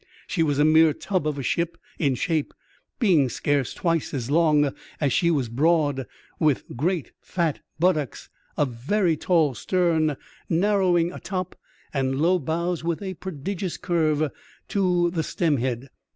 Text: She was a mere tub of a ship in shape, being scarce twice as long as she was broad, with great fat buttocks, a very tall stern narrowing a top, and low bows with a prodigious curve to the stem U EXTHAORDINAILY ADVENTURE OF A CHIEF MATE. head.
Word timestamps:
She 0.25 0.41
was 0.41 0.57
a 0.57 0.65
mere 0.65 0.93
tub 0.93 1.27
of 1.27 1.37
a 1.37 1.43
ship 1.43 1.77
in 1.99 2.15
shape, 2.15 2.55
being 2.97 3.29
scarce 3.29 3.71
twice 3.71 4.15
as 4.15 4.31
long 4.31 4.73
as 4.99 5.13
she 5.13 5.29
was 5.29 5.47
broad, 5.47 6.07
with 6.39 6.75
great 6.75 7.11
fat 7.21 7.59
buttocks, 7.77 8.27
a 8.57 8.65
very 8.65 9.15
tall 9.15 9.53
stern 9.53 10.17
narrowing 10.49 11.11
a 11.11 11.19
top, 11.19 11.55
and 11.93 12.19
low 12.19 12.39
bows 12.39 12.83
with 12.83 12.99
a 13.03 13.13
prodigious 13.13 13.77
curve 13.77 14.31
to 14.69 15.11
the 15.11 15.21
stem 15.21 15.59
U 15.59 15.59
EXTHAORDINAILY 15.59 15.65
ADVENTURE 15.67 15.83
OF 15.83 15.83
A 15.83 15.85
CHIEF 15.85 15.85
MATE. 15.85 15.89
head. 15.89 15.89